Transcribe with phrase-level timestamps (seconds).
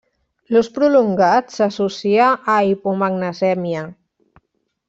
[0.53, 3.85] L'ús prolongat s'associa a hipomagnesèmia.